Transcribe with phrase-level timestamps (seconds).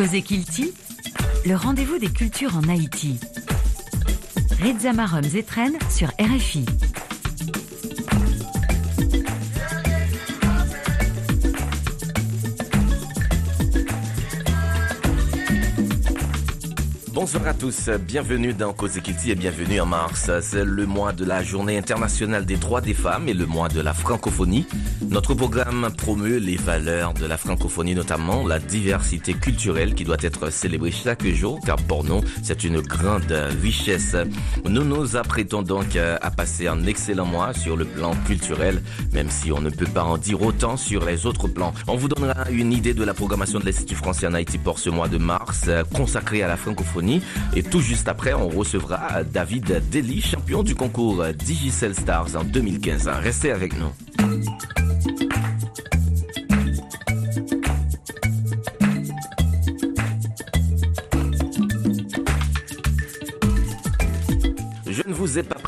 [0.00, 0.72] Cosé Kilti,
[1.44, 3.20] le rendez-vous des cultures en Haïti.
[4.62, 6.64] Reza Marum Zetren sur RFI.
[17.12, 20.30] Bonsoir à tous, bienvenue dans Kitty et bienvenue en mars.
[20.42, 23.80] C'est le mois de la journée internationale des droits des femmes et le mois de
[23.80, 24.64] la francophonie.
[25.08, 30.50] Notre programme promeut les valeurs de la francophonie, notamment la diversité culturelle qui doit être
[30.50, 34.14] célébrée chaque jour, car pour nous, c'est une grande richesse.
[34.64, 38.82] Nous nous apprêtons donc à passer un excellent mois sur le plan culturel,
[39.12, 41.74] même si on ne peut pas en dire autant sur les autres plans.
[41.88, 44.90] On vous donnera une idée de la programmation de l'Institut français en Haïti pour ce
[44.90, 46.99] mois de mars, consacré à la francophonie
[47.56, 53.08] et tout juste après, on recevra David Dely, champion du concours Digicel Stars en 2015.
[53.08, 54.89] Restez avec nous.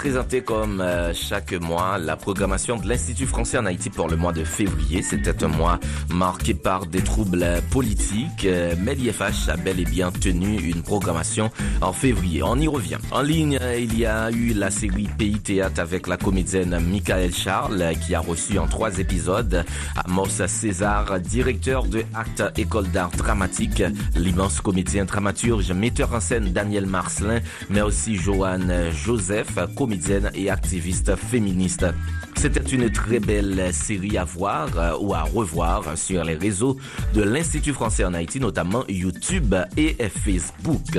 [0.03, 4.33] Présenté comme euh, chaque mois la programmation de l'Institut français en Haïti pour le mois
[4.33, 5.00] de février.
[5.00, 5.78] C'était un mois
[6.12, 11.53] marqué par des troubles politiques, euh, mais l'IFH a bel et bien tenu une programmation
[11.80, 12.42] en février.
[12.42, 12.98] On y revient.
[13.12, 17.92] En ligne, il y a eu la série Pays Théâtre avec la comédienne Michael Charles
[18.05, 19.64] qui a reçu en trois épisodes
[20.05, 23.84] Amos César, directeur de Acte École d'art dramatique,
[24.17, 27.39] l'immense comédien dramaturge, metteur en scène Daniel Marcelin,
[27.70, 29.58] mais aussi Joanne Joseph,
[30.35, 31.87] et activiste féministe.
[32.37, 36.77] C'était une très belle série à voir euh, ou à revoir sur les réseaux
[37.15, 40.98] de l'Institut français en Haïti, notamment YouTube et Facebook.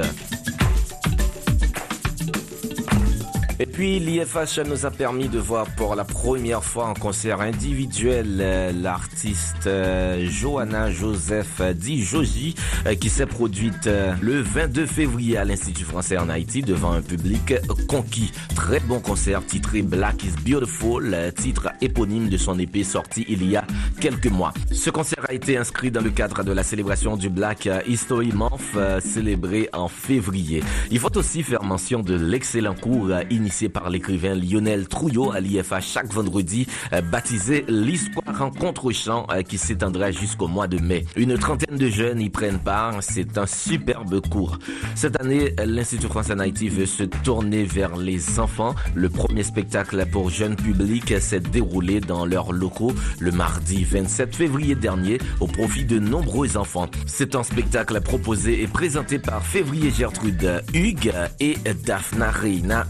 [3.64, 8.40] Et puis l'IFH nous a permis de voir pour la première fois en concert individuel
[8.42, 13.90] euh, l'artiste euh, Johanna Joseph dit Joji euh, qui s'est produite
[14.22, 17.54] le 22 février à l'Institut français en Haïti devant un public
[17.88, 18.34] conquis.
[18.54, 23.56] Très bon concert titré Black is Beautiful, titre éponyme de son épée sorti il y
[23.56, 23.64] a
[24.02, 24.54] quelques mois.
[24.74, 28.78] Ce concert a été inscrit dans le cadre de la célébration du Black History Month
[29.00, 30.62] célébré en février.
[30.92, 33.22] Il faut aussi faire mention de l'excellent cours euh,
[33.54, 39.44] initié par l'écrivain Lionel Trouillot à l'IFA chaque vendredi, euh, baptisé l'Histoire en contre-champ euh,
[39.44, 41.06] qui s'étendra jusqu'au mois de mai.
[41.16, 44.58] Une trentaine de jeunes y prennent part, c'est un superbe cours.
[44.96, 48.74] Cette année, l'Institut français en Haïti veut se tourner vers les enfants.
[48.96, 54.74] Le premier spectacle pour jeunes publics s'est déroulé dans leurs locaux le mardi 27 février
[54.74, 56.90] dernier au profit de nombreux enfants.
[57.06, 62.88] C'est un spectacle proposé et présenté par Février Gertrude Hugues et Daphna Reina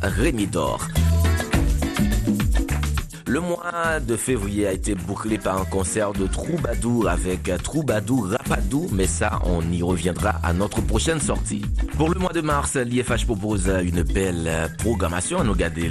[3.25, 8.87] Le mois de février a été bouclé par un concert de Troubadour avec Troubadour Rapadou,
[8.91, 11.61] mais ça, on y reviendra à notre prochaine sortie.
[11.97, 15.37] Pour le mois de mars, l'IFH propose une belle programmation.
[15.39, 15.89] On regarder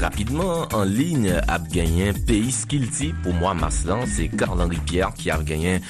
[0.00, 3.14] rapidement en ligne à gagné Pays Skilty.
[3.22, 5.80] Pour moi, Marslan, c'est Carl-Henri Pierre qui a gagné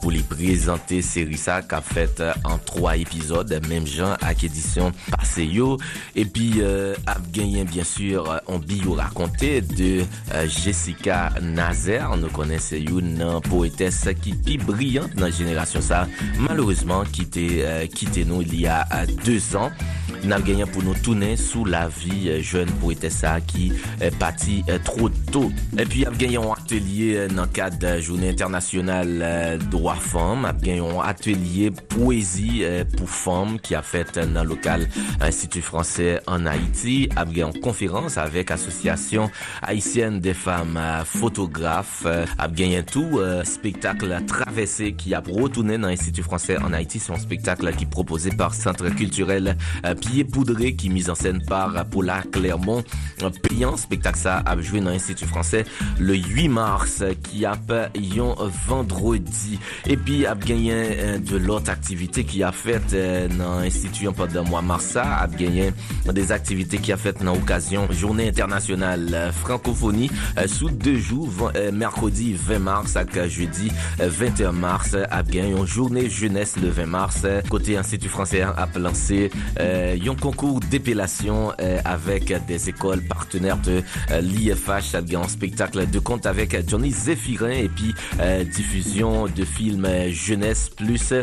[0.00, 5.78] pour lui présenter Serissa qu'a fait en trois épisodes, même genre à édition passé yo.
[6.14, 10.02] Et puis, euh, a gagné bien sûr on bio raconté de
[10.34, 16.06] euh, Jessica Nazer, nous connaissons une poétesse qui est brillante dans la génération ça,
[16.38, 19.70] malheureusement quitté, euh, quitté nous il y a euh, deux ans.
[20.24, 24.62] Nous avons gagné pour nous tourner sous la vie euh, jeune poétesse qui est partie
[24.68, 25.50] euh, trop tôt.
[25.76, 29.18] Et puis, nous avons gagné un atelier euh, dans le cadre de la journée internationale
[29.20, 30.42] euh, droit femmes.
[30.42, 34.50] Nous avons gagné un atelier poésie euh, pour femmes qui a fait euh, dans le
[34.50, 34.88] local
[35.20, 37.08] Institut français en Haïti.
[37.10, 39.28] Nous avons gagné une conférence avec Association
[39.60, 42.04] haïtienne des femmes euh, photographes.
[42.06, 47.00] Euh, a gagné tout euh, spectacle traversé qui a retourné dans l'Institut français en Haïti.
[47.00, 51.10] C'est un spectacle qui est proposé par Centre culturel euh, Pied Poudré qui est mis
[51.10, 52.82] en scène par euh, Paula Clermont.
[53.22, 55.64] Un payant spectacle ça a joué dans l'Institut français
[55.98, 57.56] le 8 mars qui a
[57.94, 58.34] yon
[58.66, 59.58] vendredi.
[59.86, 62.94] Et puis a euh, de l'autre activité qui a fait
[63.38, 68.28] dans l'Institut pendant mois mars ça a des activités qui a fait dans l'occasion journée
[68.28, 70.10] internationale francophonie
[70.46, 76.56] sous deux jours, mercredi 20 mars ak jeudi euh, 21 mars a une journée jeunesse
[76.56, 79.30] le 20 mars côté Institut français a lancé
[79.60, 85.98] euh, un concours d'épellation euh, avec des écoles partenaires de euh, l'IFH un spectacle de
[85.98, 87.50] conte avec euh, Johnny Zéphirin.
[87.50, 91.14] Et puis euh, diffusion de films jeunesse plus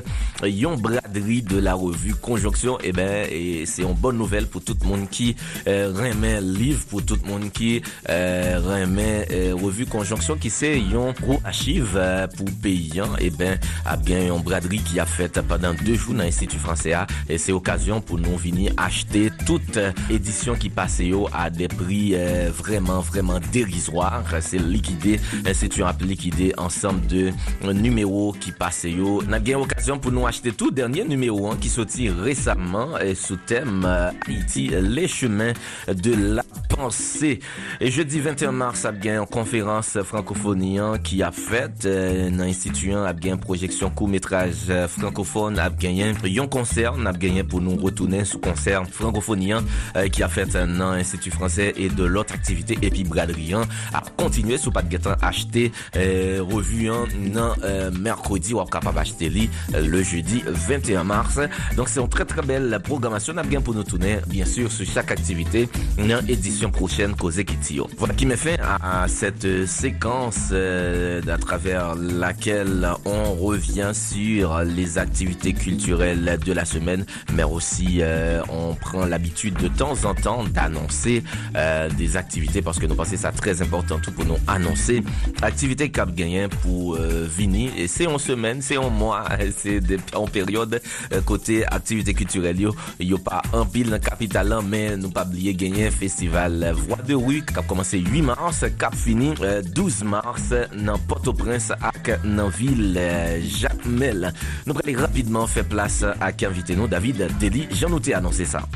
[0.43, 2.79] yon braderie de la revue Conjonction.
[2.79, 5.35] Et ben et c'est une bonne nouvelle pour tout le monde qui
[5.65, 11.99] remet livre pour tout le monde qui remet revue conjonction qui c'est yon gros archive
[12.35, 16.23] pour paysan et ben a bien une braderie qui a fait pendant deux jours dans
[16.23, 16.93] l'Institut français
[17.27, 19.79] et c'est occasion pour nous venir acheter toute
[20.09, 21.01] édition qui passe
[21.33, 22.15] à des prix
[22.49, 24.23] vraiment vraiment dérisoires.
[24.41, 27.31] C'est liquidé l'Institut a liquidé ensemble de
[27.71, 29.21] numéros qui passent yo.
[29.23, 33.85] N'a bien occasion pour nous acheter tout dernier numéro hein, qui sorti récemment sous thème
[34.27, 35.53] Haïti les chemins
[35.87, 37.39] de la pensée.
[37.79, 42.93] Et jeudi 21 mars a bien une conférence francophonie qui a fait euh, dans l'institut
[42.93, 47.75] a bien projection court métrage euh, francophone a gagné un concert a gagné pour nous
[47.75, 49.53] retourner sous concert francophonie
[49.95, 54.01] euh, qui a fait dans l'institut français et de l'autre activité et puis braderie a
[54.17, 56.89] continué sous pas de acheter revue
[57.33, 57.53] non
[57.99, 61.39] mercredi ou capable d'acheter le jeudi 21 mars.
[61.75, 64.85] Donc c'est une très très belle programmation a bien pour nous tourner bien sûr sur
[64.85, 67.89] chaque activité une édition prochaine Cause Kitio.
[67.97, 74.97] Voilà qui met fin à, cette séquence euh, à travers laquelle on revient sur les
[74.97, 80.43] activités culturelles de la semaine, mais aussi euh, on prend l'habitude de temps en temps
[80.43, 81.23] d'annoncer
[81.55, 85.03] euh, des activités parce que nous pensons ça très important tout pour nous annoncer
[85.41, 89.25] activités Cap Gagné pour Vini et c'est en semaine, c'est en mois,
[89.57, 89.79] c'est
[90.15, 90.81] en période
[91.25, 92.59] côté activités culturelles.
[92.99, 96.97] Il n'y a pas un pile dans capital mais nous pas oublier gagner festival Voix
[97.07, 99.33] de rue qui a commencé 8 mars, cap fini
[99.73, 104.33] 12 mars dans Port-au-Prince ak dans ville euh, Jacques Mel.
[104.65, 107.67] Nous allons rapidement faire place à qui invité nous David Deli.
[107.71, 108.67] J'en ai annoncé ça.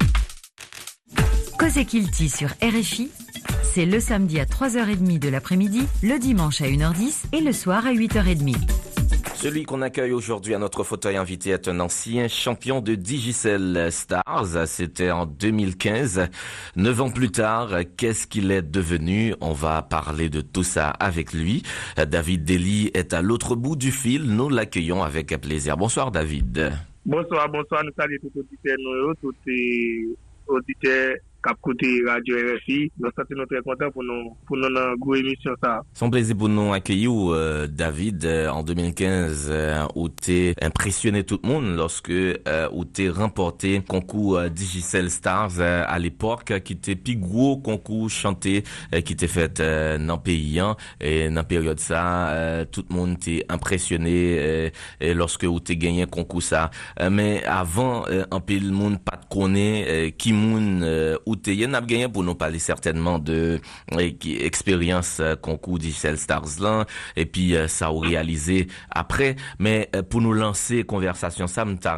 [1.57, 3.09] Cause Kilti sur RFI,
[3.63, 7.93] c'est le samedi à 3h30 de l'après-midi, le dimanche à 1h10 et le soir à
[7.93, 8.55] 8h30.
[9.43, 14.67] Celui qu'on accueille aujourd'hui à notre fauteuil invité est un ancien champion de Digicel Stars.
[14.67, 16.29] C'était en 2015.
[16.77, 19.35] Neuf ans plus tard, qu'est-ce qu'il est devenu?
[19.41, 21.61] On va parler de tout ça avec lui.
[21.97, 24.23] David Dely est à l'autre bout du fil.
[24.33, 25.75] Nous l'accueillons avec plaisir.
[25.75, 26.71] Bonsoir David.
[27.05, 27.83] Bonsoir, bonsoir.
[27.83, 29.35] Nous saluons tous les auditeurs, tous
[30.47, 32.91] auditeurs kap kote Radio RFI.
[32.99, 33.25] Nous très
[33.91, 35.81] pour nous, pour nous dans gros émission ça.
[35.93, 41.39] Son plaisir pour nous accueillir, euh, David, euh, en 2015, euh, où t'es impressionné tout
[41.43, 46.95] le monde lorsque euh, où t'es remporté concours euh, Digicel Stars à l'époque, qui était
[46.95, 48.63] plus gros concours chanté
[49.05, 50.59] qui était fait dans le pays.
[50.59, 55.75] Hein, et dans la période ça, tout le monde t'est impressionné et lorsque où t'es
[55.75, 56.69] gagné concours ça.
[57.11, 60.83] mais avant, un peu le monde pas de connaît qui monde
[61.47, 63.59] y en a gagné pour nous parler certainement de
[64.25, 66.85] expérience euh, concours Digital Stars là
[67.15, 69.35] et puis euh, ça a réalisé après.
[69.59, 71.97] Mais euh, pour nous lancer conversation ça me t'a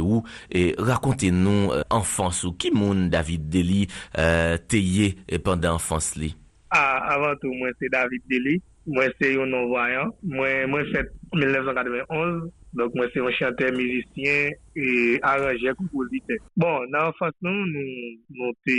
[0.00, 3.86] où et racontez-nous enfance ou qui monde David Deli
[4.18, 6.36] euh, et pendant enfance li?
[6.70, 8.62] Ah, avant tout moi c'est David Deli.
[8.86, 10.10] Moi c'est un non-voyant.
[10.22, 16.36] Moi moi c'est 1991 Donk mwen se yon chanteur, mizisyen, e aranjè kompozite.
[16.60, 18.76] Bon, nan anfant nou, nou, nou te,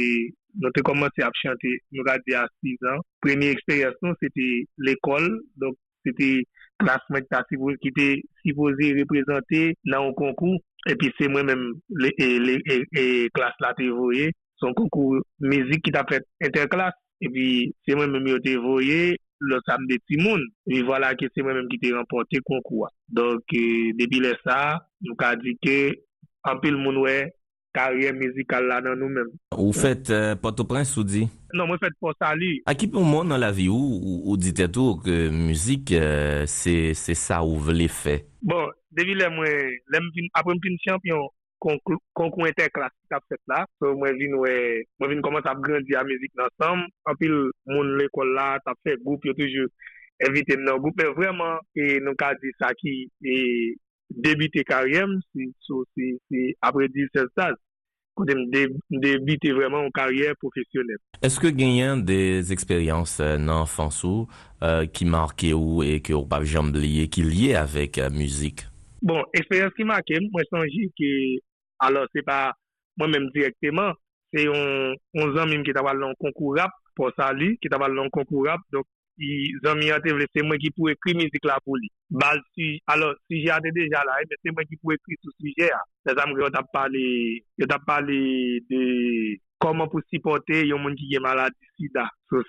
[0.62, 3.02] nou te komanse ap chante, nou gade a 6 an.
[3.26, 4.48] Premi eksperyasyon, se te
[4.86, 5.26] l'ekol,
[5.64, 6.30] donk se te
[6.78, 8.08] klasmen ta ki te
[8.44, 10.62] sipoze reprezentè nan an konkou.
[10.88, 11.64] E pi se mwen men,
[12.06, 13.06] e
[13.36, 14.30] klas la te voye,
[14.62, 16.96] son konkou mizik ki ta pret interklas.
[17.18, 17.48] E pi
[17.82, 20.44] se mwen men yo te voye, le sam de ti moun.
[20.70, 22.90] E wala ke se mwen menm ki te rempote konkou.
[23.08, 25.78] Donk e, debi le sa, nou ka di ke
[26.48, 27.18] anpil moun wè
[27.78, 29.34] karye mizikal la nan nou menm.
[29.58, 31.26] Ou fèt euh, Port-au-Prince ou di?
[31.54, 32.58] Non, mwen fèt Port-Sali.
[32.70, 36.46] A ki pou moun nan la vi ou, ou, ou dit etou ke mizik euh,
[36.50, 38.20] se sa ou vle fè?
[38.48, 39.78] Bon, debi le mwen,
[40.34, 41.30] apre mwen pin champyon,
[41.62, 43.64] konkou interklasik ap set la.
[43.82, 44.56] So mwen vin wè,
[45.02, 46.86] mwen vin koman tap grandi a mizik nan sam.
[47.10, 47.36] Anpil
[47.70, 49.70] moun l'ekol la, tap fè goup, yo toujou
[50.28, 50.98] evite m nan goup.
[51.00, 53.38] Men vreman, e nou ka di sa ki e
[54.24, 57.58] debite karyem, si, so, si, si apre 16 staz.
[58.18, 58.46] kote m
[59.04, 61.00] debite vreman ou karyer profesyonel.
[61.26, 64.26] Eske genyen des eksperyans euh, nan fansou
[64.62, 68.66] euh, ki marke ou e ki ou pa jambliye ki liye avek euh, muzik?
[69.02, 71.10] Bon, eksperyans ki makem, mwen sanji ki,
[71.86, 72.52] alo se pa
[72.98, 73.94] mwen menm direkteman,
[74.34, 78.10] se yon, yon zanmim ki tabal nan konkou rap, pou sa li, ki tabal nan
[78.14, 78.88] konkou rap, dok
[79.18, 81.90] c'est moi qui pourrais écrire musique là pour lui.
[82.88, 85.72] Alors, si j'ai déjà là, eh c'est moi qui pourrais écrire ce sujet.
[86.06, 87.44] Les amis, on t'a parlé,
[88.70, 91.90] de comment supporter un monde qui est malade c'est qui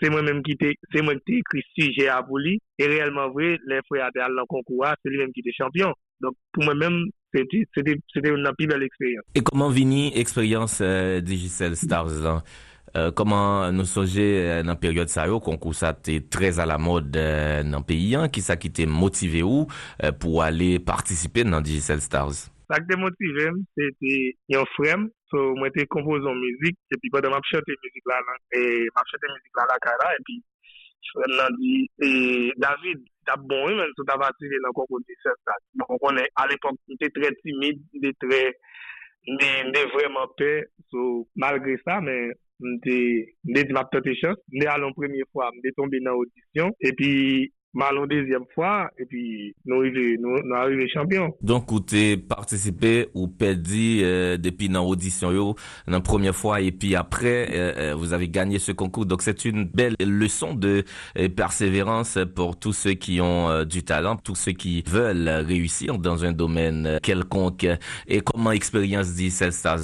[0.01, 0.77] c'est moi qui t'ai
[1.39, 2.61] écrit sujet à lui.
[2.79, 5.93] Et réellement les frères à le concours, c'est lui-même qui était champion.
[6.21, 7.65] Donc, pour moi-même, c'était
[8.25, 9.25] une belle expérience.
[9.35, 12.25] Et comment vini expérience euh, Digicel Stars?
[12.25, 12.39] Euh,
[12.97, 14.25] Euh, Koman nou soje
[14.65, 17.17] nan euh, peryode sa yo konkou sa te trez a la mod
[17.69, 19.67] nan peyi an ki sa ki te motive ou
[20.23, 22.47] pou ale partisipe nan Digicel Stars?
[22.71, 24.15] Sa ki te motive m, se te
[24.55, 28.23] yon frem so mwen te kompozon mizik epi kwa de m ap chante mizik la
[28.25, 30.41] nan e m ap chante mizik la la kara epi
[31.13, 31.77] frem nan di
[32.09, 32.11] e
[32.57, 35.65] David tap bon men sou tap ative nan konkou Digicel Stars.
[35.85, 38.45] Bon konen al epok te tre timide te tre
[39.29, 40.53] ne vreman pe
[40.89, 45.25] so malgre sa men malgré ça mais Mde di map tote chos, mde alon premye
[45.33, 50.87] fwa, mde tombe nan audisyon, epi Malon deuxième fois, et puis nous arrivons, nous, arrivons
[50.89, 51.35] champion.
[51.43, 55.55] Donc, vous avez participé ou perdu euh, depuis l'audition,
[55.87, 59.05] la première fois, et puis après, euh, euh, vous avez gagné ce concours.
[59.05, 60.85] Donc, c'est une belle leçon de
[61.19, 66.25] euh, persévérance pour tous ceux qui ont du talent, tous ceux qui veulent réussir dans
[66.25, 67.67] un domaine quelconque.
[68.07, 69.81] Et comment expérience dit cette stage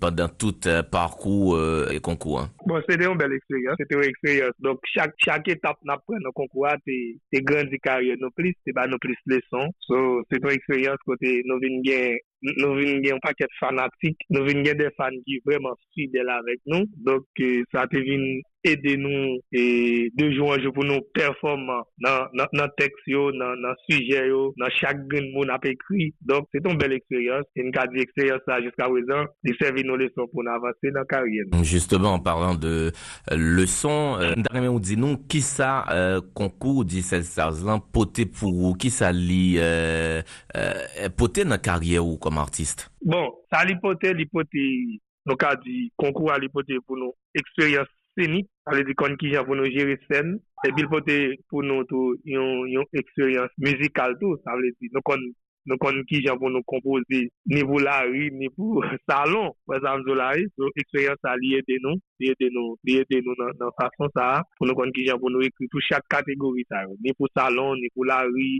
[0.00, 1.58] pendant tout parcours
[1.90, 2.40] et concours?
[2.40, 2.50] Hein?
[2.66, 3.76] Bon, c'était une belle expérience.
[3.78, 4.52] C'était une expérience.
[4.58, 6.96] Donc, chaque, chaque étape, n'a pris konkoua te,
[7.32, 9.70] te grandi karyo nou plis, te ba nou plis leson.
[9.86, 14.44] So, se ton eksperyans kote nou vin gen nous venons un paquet de fanatiques, nous
[14.44, 16.84] venons des fans qui vraiment fidèles avec nous.
[16.96, 21.80] Donc, euh, ça te vient aider nous et de jouer un jeu pour nous performer
[21.98, 26.14] dans dans texte dans dans sujet dans chaque grain monde a écrit.
[26.20, 30.26] Donc c'est une belle expérience une grande expérience là jusqu'à présent de servir nos leçons
[30.32, 31.44] pour nous avancer dans la carrière.
[31.62, 32.92] Justement en parlant de
[33.30, 38.90] euh, leçons euh, on dit nous qui ça euh, concours 17 stars poté pour qui
[38.90, 40.22] ça lit euh,
[40.56, 42.88] euh, poté dans carrière ou comme artiste?
[43.02, 48.84] Bon ça l'hypothèse l'hypothèse donc a dit concours à l'hypothèse pour nous expérience scénique, ale
[48.86, 50.34] di kon ki jan pou nou jere sen,
[50.66, 51.16] e bil pote
[51.50, 55.22] pou nou tou yon eksperyans mizikal tou, sa vle di, nou kon
[55.68, 57.20] nou kon ki jan pou nou kompoze
[57.52, 59.52] ni pou la ri, ni pou salon,
[59.84, 63.38] zan zo la so eksperyans sa liye de nou, liye de nou, liye de nou
[63.40, 66.86] nan fason sa, pou nou kon ki jan pou nou ekri tou chak kategori sa,
[66.98, 68.52] ni pou salon, ni pou la ri,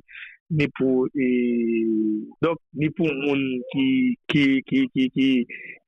[0.50, 3.86] ni pou, ni pou moun ki,
[4.28, 5.28] ki, ki, ki, ki,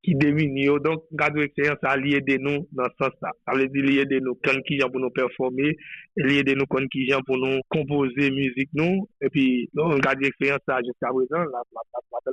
[0.03, 0.79] qui domine.
[0.81, 3.31] Donc, garde expérience à lier de nous dans ce sens-là.
[3.47, 5.77] Ça veut dire lier de nous quand qui pour nous performer,
[6.17, 10.61] lier de nous quand qui pour nous composer musique nous, et puis, nous, garde l'expérience
[10.85, 12.33] jusqu'à présent, la, la, la, la, la,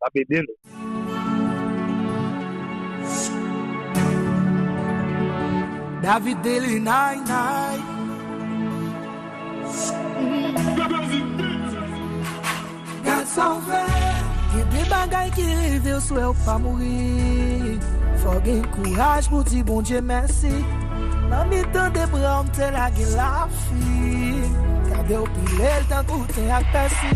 [0.00, 0.42] la,
[6.02, 8.00] David Nine Nine.
[13.20, 13.84] ka sanve
[14.50, 17.76] Ki de bagay ki rive ou swe ou pa mouri
[18.22, 20.52] Fò gen kouraj pou di bon dje mersi
[21.30, 24.42] Nan mi tan de bra ou mte la gen la fi
[24.88, 27.12] Kade ou pile l tan koute ak pesi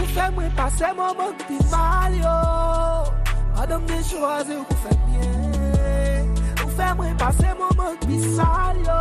[0.00, 2.36] Ou fè mwen pase mwen mok pi mal yo.
[3.60, 6.30] Adam de chwaze ou kou fè mwen
[6.64, 9.00] Ou fè mwen pase mwen mok pi sal yo.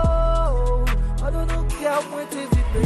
[1.24, 2.84] Adam nou kè ou mwen te vipe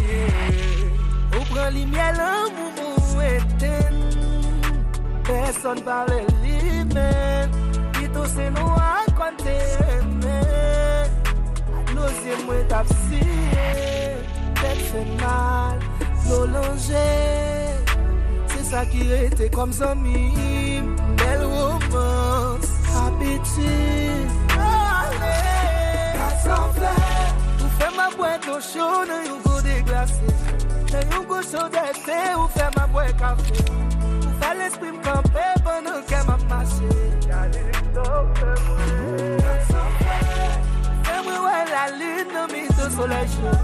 [1.33, 3.95] Ou pran li mye lan mou mou eten
[5.23, 7.51] Person pale li men
[7.95, 9.55] Pito se nou an konte
[10.23, 11.07] men
[11.93, 13.69] Nou se mwen tap siye
[14.59, 15.79] Pek fe mal
[16.27, 17.07] Lo longe
[18.51, 23.73] Se sa ki rete kom zomim Bel romans Habiti
[24.59, 25.35] Ale
[26.19, 26.95] Kasan fle
[27.61, 29.79] Ou fe ma bwen to chou Nan yon go de
[30.93, 33.63] Te yon gousou de te ou fe ma bwe kafe.
[34.13, 36.89] Ou fe l'esprim kampe banan ke ma pase
[37.23, 37.63] Kade
[37.95, 38.05] do
[38.37, 39.41] fe mwen.
[39.71, 40.19] San fe
[41.07, 43.55] Fe mwen wè la lin nan mi do solej yo.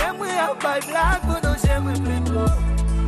[0.00, 2.48] Fe mwen yon bay blak ou nan jen mwen plito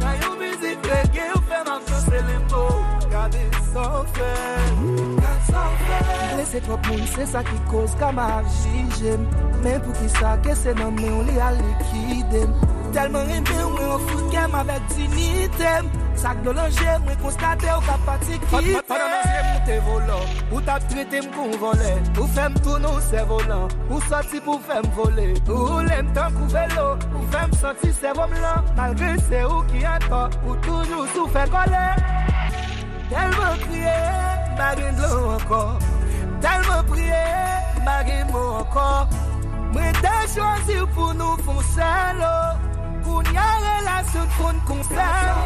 [0.05, 2.67] Te yon mizi krege ou fe ma fose limbo.
[3.09, 4.33] Kade san fe.
[6.37, 9.25] Lese trop moun, se sa ki koz ka ma avji jem
[9.65, 12.53] Men pou ki sa ke se nan men ou li al likidem
[12.93, 18.39] Telman reme ou mwen ou kem avèk dinitem Sak do lanje mwen konstate ou kapati
[18.45, 23.03] kitem Padanase mwen te volan, ou tap trite m kon vole Ou fem tourne ou
[23.05, 27.93] se volan, ou soti pou fem vole Ou lem tan kou velo, ou fem soti
[27.93, 31.85] se vom lan Malgre se ou ki anto, ou toujou sou fe kole
[33.13, 33.99] Telman kriye,
[34.57, 35.91] bagen glou ankon
[36.45, 37.25] Telman priye,
[37.85, 39.19] bagen mou ankon
[39.75, 42.33] Mwen te chwazi pou nou fon selo
[43.09, 45.39] Koun ya relasyon kon konsen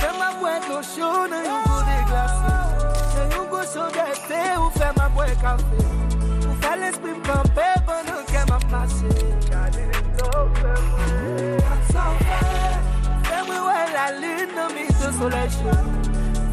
[0.00, 2.56] Fè ma bwe to chou nan yon go de glase
[3.14, 5.80] Nan yon go chou de te ou fè ma bwe kafe
[6.44, 9.16] Ou fè l'esprit m'kampe pendant ke m'a plase
[9.48, 11.56] Gade l'ito fè mwen
[13.30, 15.82] Fè mwen wè la lune nan mi to soleil chou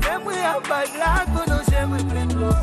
[0.07, 2.55] Fè mwen apay blak pendant jè mwen plen l'eau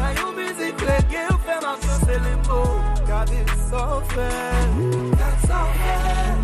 [0.00, 4.32] Nan yon mizik lege ou fe ma chante li mou Gade san fe
[5.14, 6.41] Gade san fe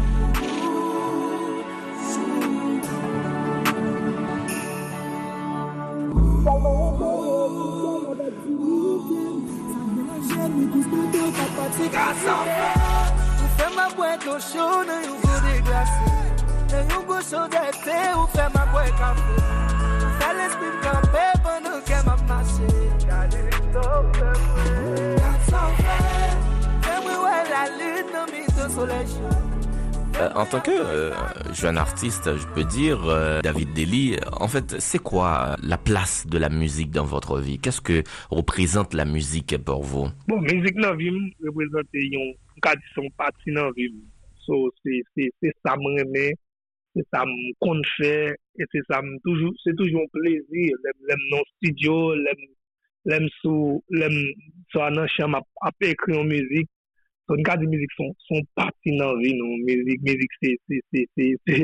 [11.92, 12.71] Gade san fe
[13.40, 16.07] Ou fe ma bwen do chou nan yon go de glase
[16.71, 19.37] Nan yon go chou de te ou fe ma bwen kafe
[20.04, 22.68] Ou fe l'esprit m'kampe pendant ke ma mache
[23.07, 23.42] Gade
[23.73, 24.30] san fe
[25.18, 25.99] Gade san fe
[26.87, 29.48] Fè mwen wè la lune nan mi de soleil chou
[30.21, 31.13] Euh, en tant que euh,
[31.55, 36.39] jeune artiste, je peux dire, euh, David Dely, en fait, c'est quoi la place de
[36.39, 37.59] la musique dans votre vie?
[37.61, 40.09] Qu'est-ce que représente la musique pour vous?
[40.27, 42.33] Bon, mizik nan vi m reprezente yon
[42.65, 44.01] kadi son pati nan vi m.
[44.47, 46.33] So, se se- se sa m reme,
[46.97, 47.33] se sa m
[47.63, 48.15] kon fè,
[48.59, 51.95] e se sa m toujou, se toujou m plezi, lem, lem nan studio,
[52.25, 52.43] lem,
[53.13, 54.19] lem sou, lem
[54.73, 56.67] sou anan chanm ap, ap ekri yon mizik.
[57.29, 61.03] So, n kadi mizik son, son pati nan vi nou, mizik, mizik se, se, se,
[61.13, 61.57] se, se,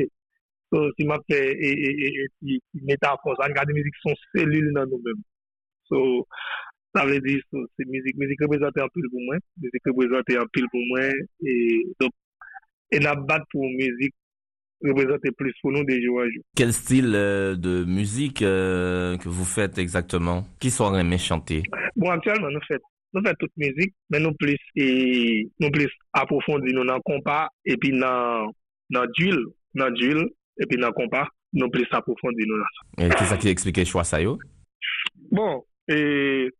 [0.68, 3.96] so, si m ap fè, e, e, e, e, ti metafon, sa, n kadi mizik
[4.02, 5.22] son selul nan nou mèm.
[5.88, 6.02] So,
[6.92, 10.52] sa vle di, so, se mizik, mizik reprezente an pil pou mwen, mizik reprezente an
[10.52, 11.56] pil pou mwen, e,
[12.04, 12.12] donc,
[12.92, 14.12] e nan bat pou mizik
[14.84, 16.44] reprezente plus pou nou de jou an jou.
[16.60, 20.44] Quel style euh, de musique euh, que vous faites exactement?
[20.60, 21.62] Qui sont aimé chanter
[21.96, 24.86] Bon, aktuelman nou fet, nou fè tout mizik, men nou plis, e,
[25.62, 28.50] nou plis aprofondi nou nan kompa, epi nan,
[28.94, 29.38] nan djil,
[29.78, 30.24] nan djil,
[30.64, 32.86] epi nan kompa, nou plis aprofondi nou nan sa.
[32.98, 34.34] E, ki sa ki eksplike chwa sa yo?
[35.34, 36.50] Bon, e,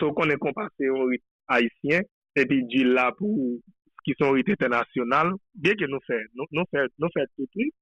[0.00, 2.04] so konen kompa se yon rit haisyen,
[2.36, 3.56] epi djil la pou
[4.04, 5.32] ki son rit etenasyonal,
[5.64, 7.72] biye ke nou fè, nou, nou fè, nou fè tout rit,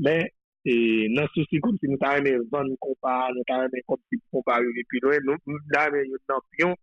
[0.00, 0.24] men
[0.64, 0.74] e,
[1.12, 5.04] nan souci koum si nou ta reme van kompa, nou ta reme kompa yon epi
[5.04, 6.78] nou, nou ta reme yon nan piyon,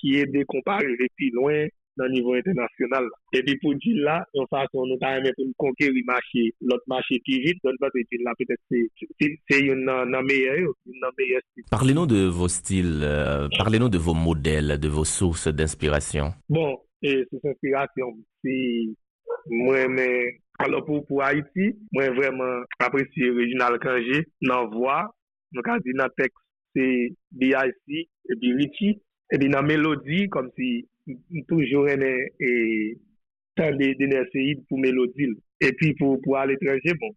[0.00, 1.68] ki ede kompa arrive pi loin
[2.00, 3.08] nan nivou internasyonal.
[3.34, 6.84] E pi pou djil la, yon fason nou ta reme pou nou konkeri mache, lot
[6.90, 11.16] mache pi vit, don pas djil la, peut-être se, yon nan, meye yo, yon nan
[11.18, 11.66] meye stil.
[11.72, 16.32] Parlez-nous de vos styles, euh, parlez-nous de vos modèles, de vos sources d'inspiration.
[16.48, 18.56] Bon, e se s'inspirasyon, si
[19.50, 25.02] mwen men, alo pou pou Haiti, mwen vreman apresye Reginald Kanje nan vwa,
[25.56, 26.38] nou ka di nan tekst,
[26.70, 26.84] se
[27.34, 28.04] B.I.C.
[28.30, 28.52] e bi
[29.34, 30.70] epi nan melodi, kom si
[31.48, 32.50] toujou rene e
[33.58, 35.36] tan de denerseid pou melodil.
[35.60, 37.12] Epi pou, pou al etranje, bon,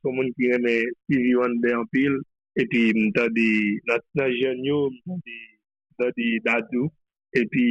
[0.00, 2.18] son moun ki rene suivi wan de anpil,
[2.58, 3.48] epi mta de
[3.86, 6.90] nan jenyo, mta de dadou,
[7.36, 7.66] epi,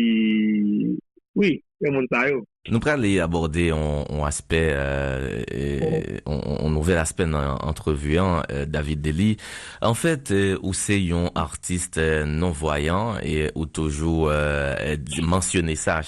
[1.35, 2.45] oui, e moun sa yo.
[2.67, 8.17] Nous pourrions aller aborder un, un aspect, euh, et- un, un nouvel aspect dans l'entrevue,
[8.17, 9.37] hein, euh, David Dely.
[9.81, 15.75] En fait, euh, où c'est un artiste euh, non-voyant et où toujours euh, dit- mentionner
[15.75, 16.01] ça à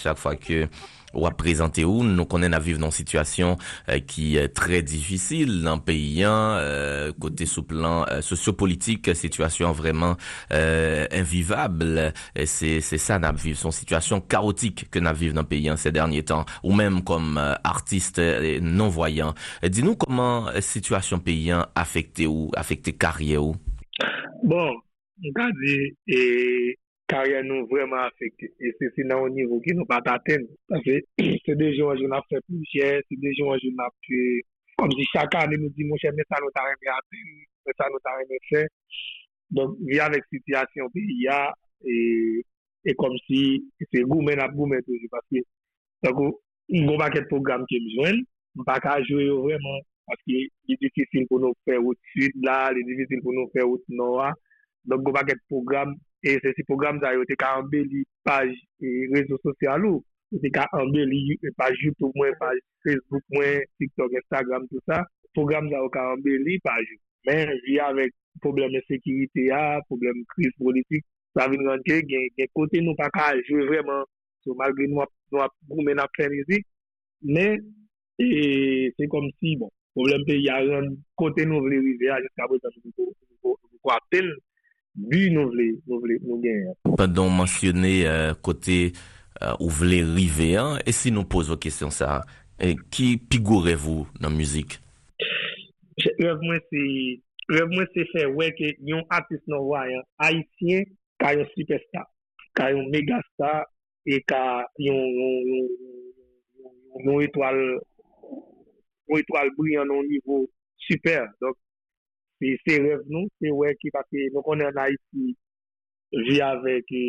[1.17, 3.57] que ou nous connaissons à vivre dans une situation
[3.89, 9.15] euh, qui est très difficile dans le pays hein, euh, côté sous plan euh, sociopolitique
[9.15, 10.15] situation vraiment
[10.51, 12.13] invivable.
[12.45, 13.57] C'est ça n'a vivre.
[13.57, 16.45] Son situation chaotique que n'a vivre dans le pays hein, ces derniers temps.
[16.63, 22.93] Ou même comme artiste euh, non voyant dis-nous comment euh, situation paysan affecté ou affecté
[22.93, 23.55] carrière ou?
[24.43, 24.71] Bon,
[27.11, 28.51] karyen nou vreman afekte.
[28.59, 30.45] E se si nan ou nivou ki nou pat aten.
[30.71, 31.01] Pase
[31.47, 34.23] Se de joun anjou nan fè pou chè, se de joun anjou nan fè.
[34.77, 37.29] Kom si chaka ane nou di moun chè, mè sa nou ta reme aten,
[37.65, 38.63] mè sa nou ta reme fè.
[39.57, 41.39] Don, vi avèk sityasyon pi ya,
[41.87, 41.95] e
[42.87, 43.41] e kom si
[43.87, 45.09] se goumen ap goumen toujou.
[45.15, 45.45] Paske,
[46.05, 46.27] tako,
[46.75, 48.21] mou baket program ke mjwen,
[48.67, 49.81] baka jwe yo vreman.
[50.11, 53.79] Paske, li difisil pou nou fè wout tsid la, li difisil pou nou fè ou
[53.87, 54.33] tnoa.
[54.83, 58.49] Don, mou baket program, E se si program zay yo te ka anbe li paj
[58.81, 60.01] e rezo sosyal ou,
[60.33, 65.03] yo te ka anbe li paj YouTube mwen, paj Facebook mwen, TikTok, Instagram, tout sa.
[65.37, 66.83] Program zay yo ka anbe li paj.
[67.27, 72.81] Men, vi avèk probleme sekirite ya, probleme kriz politik, sa vin rante gen, gen kote
[72.81, 74.05] nou pa ka aljou vreman.
[74.45, 76.63] So, malgre nou ap, nou ap goumen ap fè mizik,
[77.35, 77.59] men,
[78.21, 78.27] e,
[78.95, 82.71] se kom si, bon, probleme pe yaran kote nou vle rive a, jiska pou sa
[82.71, 84.29] nou pou apel,
[84.97, 86.73] pou kwa tel, bu nou vle, nou vle, nou gen.
[86.97, 88.93] pendant mentionné euh, côté
[89.43, 92.21] euh, voulez river hein, et si nous posons question ça
[92.59, 94.79] et qui pigourez-vous dans la musique?
[95.97, 96.81] Rev mwen se,
[97.49, 100.85] rev mwen se fè wè ke yon artist nan wayan, Haitien,
[101.21, 102.05] ka yon superstar,
[102.57, 103.65] ka yon megastar,
[104.05, 104.41] e ka
[104.81, 105.71] yon, yon, yon,
[106.61, 107.61] yon, yon etwal,
[109.09, 110.45] yon etwal brillant nan nivou
[110.85, 111.25] super.
[111.41, 111.57] Donk,
[112.39, 115.33] se, se rev nou, se wè ki pake nou konen na iti
[116.27, 117.05] vi avèk e,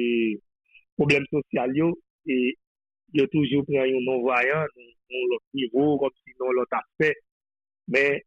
[0.99, 1.93] problem sosyal yo,
[2.27, 2.39] e
[3.17, 7.13] yo toujou pren yon non-voyan, yon lot nivou, kom si yon lot aspe,
[7.95, 8.19] men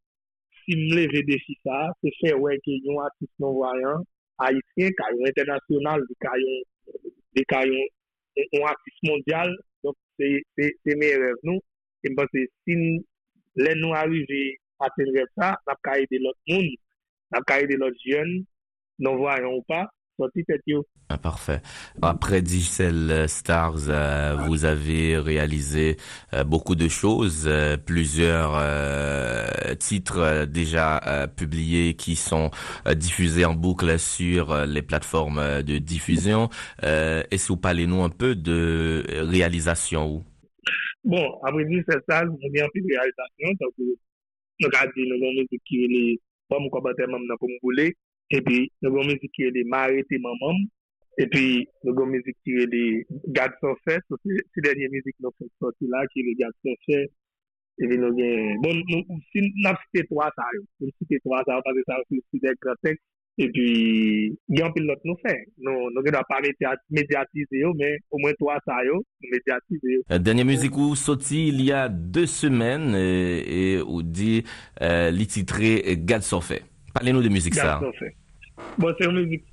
[0.61, 4.05] si mle ve defi sa, se fè wè ki yon atis non-voyan,
[4.41, 9.53] a iti, ka yon internasyonal, de ka yon atis mondyal,
[10.17, 11.61] se mè rev nou,
[12.01, 12.81] se mwen se sin
[13.59, 14.41] lè nou arive
[14.85, 16.71] aten rev sa, nap ka ede lot moun,
[17.31, 18.43] nap ka yede lot jyon,
[18.99, 19.87] non-voyan ou pa,
[21.09, 21.61] Ah, parfait.
[22.01, 25.97] Après Digital Stars, euh, vous avez réalisé
[26.33, 28.61] euh, beaucoup de choses, euh, plusieurs
[29.77, 32.51] titres déjà publiés qui sont
[32.95, 36.49] diffusés en boucle sur les plateformes de diffusion.
[36.81, 40.23] Est-ce que vous parlez-nous un peu de réalisation
[41.03, 45.15] Bon, après Digital Stars, on a un peu de réalisation, donc nous avons dit nous
[45.15, 46.19] avons qui
[46.51, 47.87] Bon mwen kwa bante mam nan pou mwen boule.
[48.35, 50.57] E pi nou gwen mizik ki rele Marete Mamam.
[51.19, 51.43] E pi
[51.85, 52.83] nou gwen mizik ki rele
[53.37, 54.03] Gad Sanfes.
[54.07, 57.07] So, se denye mizik nou fèk soti la ki rele Gad Sanfes.
[57.79, 60.65] E pi nou gen, bon nou si nap site 3 sa yo.
[60.83, 62.99] Nou site 3 sa yo pase sa yo si dek gratek.
[63.39, 63.65] Epi
[64.51, 66.51] gen pilot nou fè, nou gen a pare
[66.91, 70.01] mediatize yo, men ou mwen 3 sa yo, mediatize yo.
[70.19, 72.91] Denye mizik ou soti il y a 2 semen,
[73.85, 74.41] ou di
[75.15, 76.67] li titre Gad Sonfet.
[76.91, 77.77] Pale nou de mizik sa.
[77.77, 78.17] Gad Sonfet.
[78.77, 79.47] Bon, se yon mouzik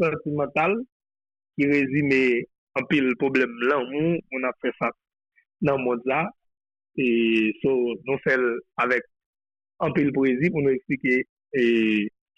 [0.00, 0.76] sentimental
[1.58, 2.20] ki rezime
[2.78, 4.92] anpil problem lan moun, moun ap fè sa
[5.66, 6.22] nan moun za.
[7.00, 7.08] E
[7.62, 7.72] so,
[8.06, 8.44] nou fèl
[8.82, 9.06] avèk
[9.86, 11.22] anpil poezi pou nou eksplike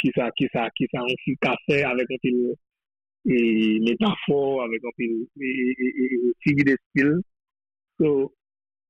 [0.02, 2.38] ki sa, ki sa, ki sa, ki sa kase avèk anpil
[3.86, 5.12] metafor, avèk anpil
[6.42, 7.12] figi de stil.
[7.98, 8.32] So,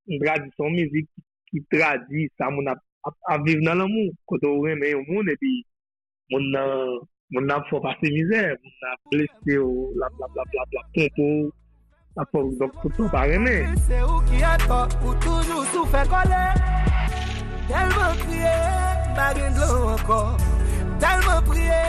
[0.08, 1.08] mbradi son mizik
[1.50, 5.52] ki tradi sa moun ap viv nan lan moun, koto ou reme yon moun, epi
[6.32, 6.70] moun nan,
[7.34, 11.50] moun nan fò pase mizè, moun nan blese ou la bla bla bla bla pompou,
[12.16, 13.56] la fòk dok touton pa reme.
[13.90, 16.42] Se ou ki ato, ou toujou sou fè kole,
[17.68, 18.56] telman kriye,
[19.18, 20.22] bagin glou anko,
[21.02, 21.82] Talman priye,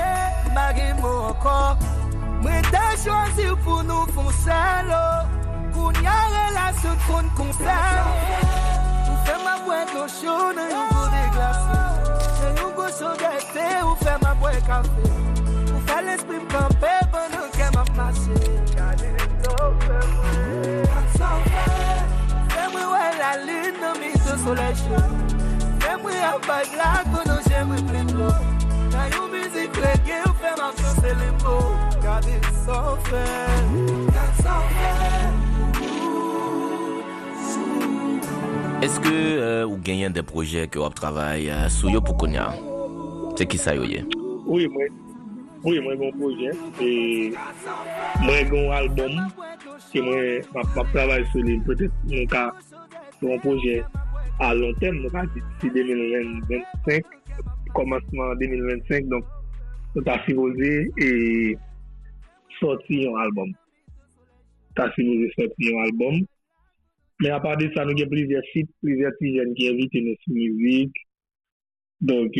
[0.56, 1.78] mage mou ankon
[2.42, 5.02] Mwen te chwazi pou nou fon salo
[5.76, 8.08] Koun yare la sot kon konsan
[9.12, 11.84] Ou fe ma bwen koshon nan yon go de glase
[12.40, 15.06] Nan yon go sogete ou fe ma bwen kafe
[15.68, 18.40] Ou fe l'esprim kampe banan ke ma pase
[18.74, 21.68] Kade le tope mwen Kaksan fe
[22.56, 24.84] Fe mwen wè la lin nan mi se solej
[25.86, 28.34] Fe mwen apay la kono jemwe plim lo
[29.04, 31.54] Fè yon mizik lege ou fè nan fè se le mò
[32.00, 33.24] Gade san fè
[34.16, 34.92] Gade san fè
[38.88, 39.16] Eske
[39.66, 42.46] ou genyen de proje ke wap travay euh, euh sou yo pou konya?
[43.36, 44.06] Se ki sa yo ye?
[44.48, 44.96] Oui mwen,
[45.66, 46.92] oui mwen gon proje E
[48.24, 49.20] Mwen gon album
[49.90, 52.46] Ki mwen wap travay sou li Petè mwen ka
[53.20, 53.82] Mwen proje
[54.40, 55.28] a long tem Mwen ka
[55.60, 57.23] di 2025
[57.78, 59.10] Komansman 2025.
[59.12, 59.26] Donc,
[59.94, 61.10] mwen ta firoze e
[62.60, 63.52] sorti yon album.
[64.78, 66.22] Ta firoze sorti yon album.
[67.22, 71.04] Men apade sa nou gen plizye sit, plizye ti jen ki evite nou sou mizik.
[72.04, 72.40] Donk,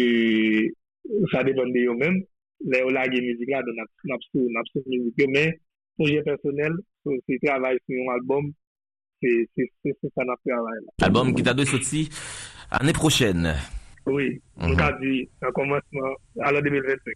[1.32, 2.24] sa depande yo men.
[2.64, 5.30] Le ou la gen mizik la, don ap sou mizik yo.
[5.36, 5.54] Men,
[6.00, 8.50] proje personel, se travay sou yon album,
[9.22, 10.98] se sa nap travay la.
[11.06, 12.08] Album ki ta do soti
[12.74, 13.48] ane prochen.
[14.06, 17.16] Oui, nou ka di, an komansman, alo 2025.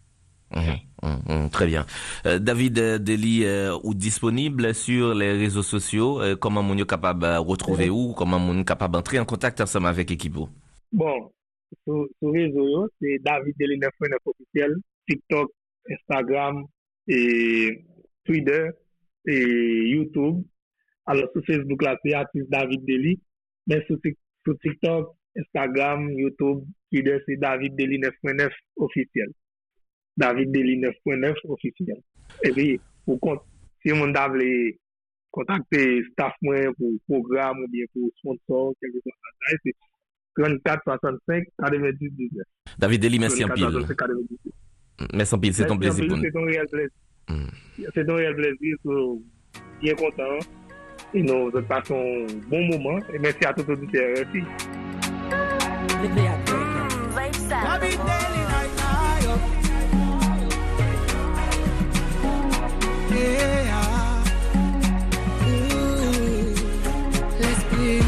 [1.51, 1.85] Très bien.
[2.25, 7.21] Euh, David euh, Deli, euh, ou disponible sur les réseaux sociaux, euh, comment mon capable
[7.21, 10.49] de retrouver où, comment mon capable d'entrer en contact ensemble avec Equipo?
[10.91, 11.31] Bon,
[11.83, 14.75] sur, sur les réseaux, c'est David Deli 99 officiel,
[15.07, 15.51] TikTok,
[15.89, 16.65] Instagram,
[17.07, 17.85] et
[18.25, 18.69] Twitter,
[19.25, 20.43] et YouTube.
[21.05, 23.19] Alors, sur Facebook, là, c'est artiste David Deli.
[23.67, 23.97] Mais sur,
[24.43, 29.31] sur TikTok, Instagram, YouTube, Twitter, c'est David Deli 99 officiel.
[30.17, 32.01] David Deli 9.9 ofisyen.
[32.43, 32.67] E pi,
[33.05, 33.41] pou kont,
[33.85, 34.73] si dav le
[35.31, 38.73] kontakte staff mwen pou program ou bien pou sponsor,
[40.37, 42.45] 34-65, 42-19.
[42.77, 43.81] David Deli, mersi an pil.
[45.13, 46.25] Mersi an pil, se ton plezi pou nou.
[46.25, 46.93] Se ton real plezi.
[47.93, 49.21] Se ton real plezi, sou
[49.81, 50.41] bien kontan.
[51.13, 52.27] E nou, se pason
[55.97, 56.09] bon mouman.
[56.09, 57.15] E mersi a tout audite.
[57.15, 57.49] Mersi.
[57.49, 58.41] David Deli,
[67.39, 68.01] L'esprit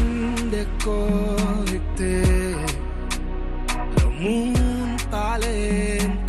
[0.50, 2.22] déconnecté
[3.98, 5.42] Le monde parle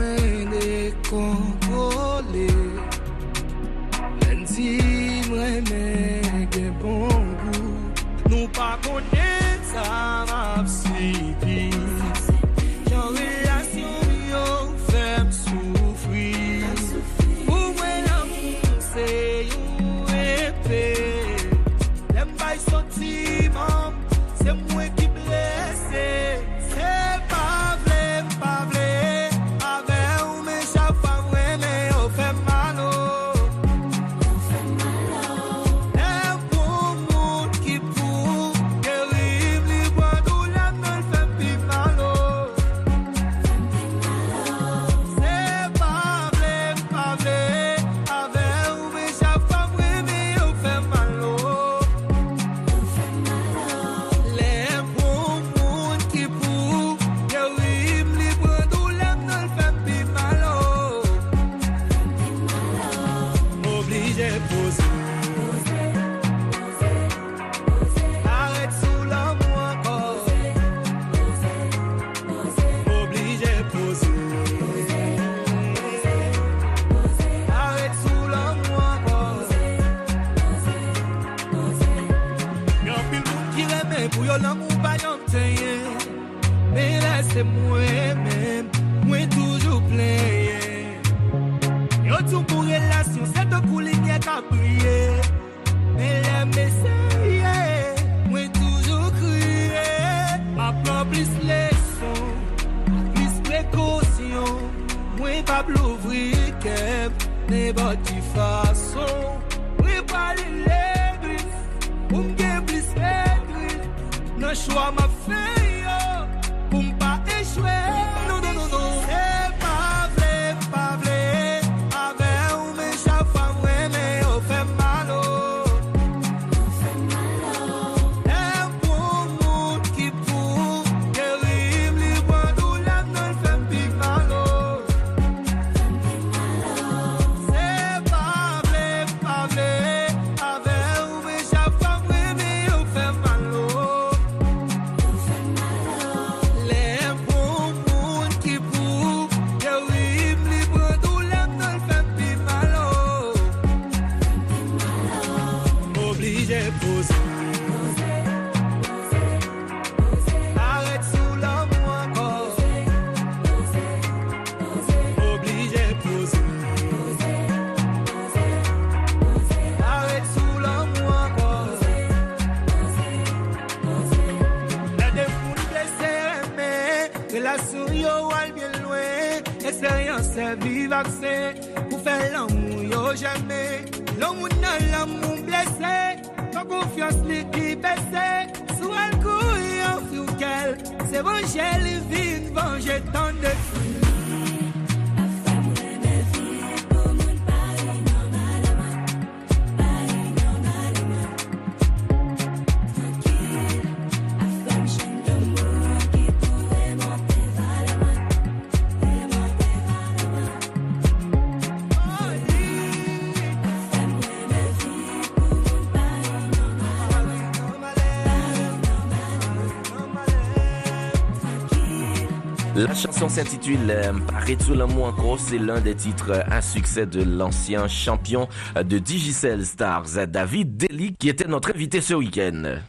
[222.91, 227.23] La chanson s'intitule euh, Paraît-tu l'amour encore C'est l'un des titres euh, à succès de
[227.23, 232.79] l'ancien champion euh, de Digicel Stars, euh, David Dely, qui était notre invité ce week-end.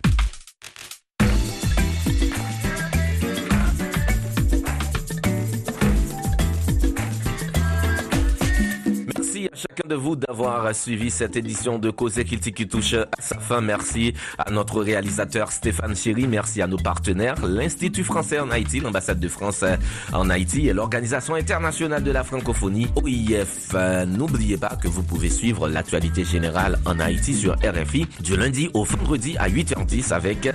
[9.95, 13.61] Vous d'avoir suivi cette édition de Cause qui touche à sa fin.
[13.61, 16.27] Merci à notre réalisateur Stéphane Chéry.
[16.27, 19.65] Merci à nos partenaires, l'Institut français en Haïti, l'ambassade de France
[20.13, 23.75] en Haïti et l'Organisation internationale de la francophonie, OIF.
[24.07, 28.85] N'oubliez pas que vous pouvez suivre l'actualité générale en Haïti sur RFI du lundi au
[28.85, 30.49] vendredi à 8h10 avec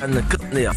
[0.00, 0.22] Anne.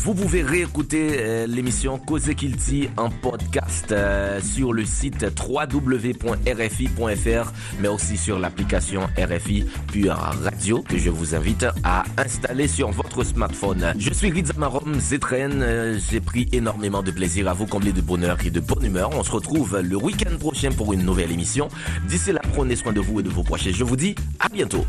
[0.04, 7.88] Vous pouvez réécouter euh, l'émission Cause Kilti en podcast euh, sur le site www.rfi.fr mais
[7.88, 13.94] aussi sur l'application RFI Pure Radio que je vous invite à installer sur votre smartphone.
[13.98, 15.62] Je suis Rizamarom Zetren.
[15.62, 19.12] Euh, J'ai pris énormément de plaisir à vous combler de bonheur et de bonne humeur.
[19.14, 21.68] On se retrouve le week-end prochain pour une nouvelle émission.
[22.08, 23.70] D'ici là, prenez soin de vous et de vos proches.
[23.70, 24.86] Je vous dis à bientôt.